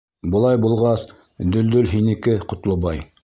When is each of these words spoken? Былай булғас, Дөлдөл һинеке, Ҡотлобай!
Былай 0.35 0.57
булғас, 0.63 1.03
Дөлдөл 1.57 1.93
һинеке, 1.93 2.35
Ҡотлобай! 2.53 3.05